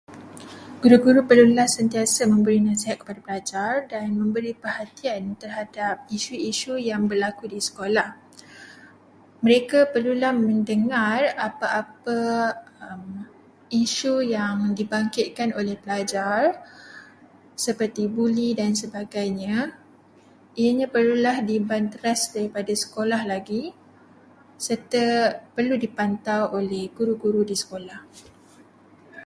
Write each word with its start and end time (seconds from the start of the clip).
Guru-guru 0.81 1.21
perlulah 1.29 1.67
sentiasa 1.77 2.21
memberi 2.31 2.57
nasihat 2.69 2.97
kepada 3.05 3.19
pelajar 3.25 3.71
dan 3.91 4.05
memberi 4.19 4.51
perhatian 4.63 5.23
terhadap 5.41 5.95
isu-isu 6.17 6.73
yang 6.89 7.03
berlaku 7.11 7.43
di 7.53 7.59
sekolah. 7.67 8.09
Mereka 9.45 9.79
perlulah 9.93 10.31
mendengar 10.43 11.21
apa-apa 11.47 12.17
isu-isu 13.69 14.25
yang 14.37 14.57
dibangkitkan 14.79 15.49
oleh 15.59 15.75
pelajar 15.83 16.39
seperti 17.65 18.03
buli 18.17 18.49
dan 18.59 18.71
sebagainya. 18.81 19.57
Ianya 20.61 20.87
perlulah 20.95 21.37
dibanteras 21.51 22.19
dari 22.33 22.49
sekolah 22.83 23.21
lagi 23.33 23.63
serta 24.67 25.05
perlu 25.55 25.75
dipantau 25.83 26.41
oleh 26.59 26.83
guru-guru 26.97 27.41
di 27.45 27.53
sekolah. 27.63 27.99